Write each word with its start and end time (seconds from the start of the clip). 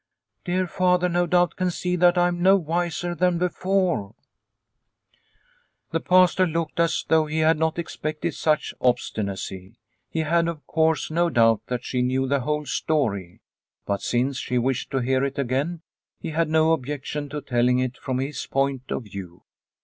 "Dear 0.45 0.65
Father, 0.65 1.07
no 1.07 1.27
doubt, 1.27 1.55
can 1.55 1.69
see 1.69 1.95
that 1.95 2.17
I 2.17 2.27
am 2.27 2.41
no 2.41 2.55
wiser 2.55 3.13
than 3.13 3.37
before/' 3.37 4.15
The 5.91 5.99
Pastor 5.99 6.47
looked 6.47 6.79
as 6.79 7.05
though 7.07 7.27
he 7.27 7.37
had 7.37 7.59
not 7.59 7.77
expected 7.77 8.33
such 8.33 8.73
obstinacy. 8.81 9.75
He 10.09 10.21
had, 10.21 10.47
of 10.47 10.65
course, 10.65 11.11
no 11.11 11.29
doubt 11.29 11.61
that 11.67 11.85
she 11.85 12.01
knew 12.01 12.27
the 12.27 12.39
whole 12.39 12.65
story, 12.65 13.41
but 13.85 14.01
since 14.01 14.39
she 14.39 14.57
wished 14.57 14.89
to 14.89 15.01
hear 15.01 15.23
it 15.23 15.37
again 15.37 15.83
he 16.19 16.31
had 16.31 16.49
no 16.49 16.71
objection 16.71 17.29
to 17.29 17.39
telling 17.39 17.77
it 17.77 17.95
from 17.95 18.17
his 18.17 18.47
point 18.47 18.89
of 18.89 19.03
view. 19.03 19.43